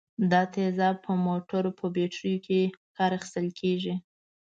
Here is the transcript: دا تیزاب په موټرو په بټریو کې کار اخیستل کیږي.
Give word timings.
دا 0.31 0.41
تیزاب 0.53 0.95
په 1.05 1.11
موټرو 1.25 1.69
په 1.79 1.85
بټریو 1.95 2.43
کې 2.45 2.59
کار 2.97 3.11
اخیستل 3.17 3.47
کیږي. 3.59 3.95